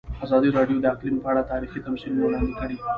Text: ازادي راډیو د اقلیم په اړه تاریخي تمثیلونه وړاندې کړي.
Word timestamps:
ازادي 0.25 0.49
راډیو 0.57 0.77
د 0.81 0.85
اقلیم 0.93 1.17
په 1.23 1.27
اړه 1.31 1.49
تاریخي 1.51 1.79
تمثیلونه 1.87 2.23
وړاندې 2.25 2.53
کړي. 2.59 2.75